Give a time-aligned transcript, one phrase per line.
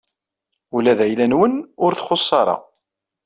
[0.75, 1.53] Ula d ayla-nwen
[1.83, 2.55] ur txuṣṣ ara.